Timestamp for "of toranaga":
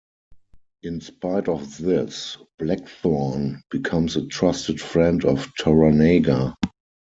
5.25-6.55